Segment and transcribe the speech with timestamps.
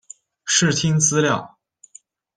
[0.43, 1.59] 视听资料